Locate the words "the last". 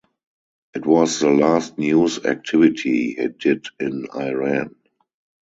1.19-1.77